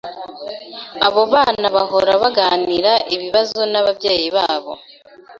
[1.07, 4.73] Abo bana bahora bagirana ibibazo nababyeyi babo.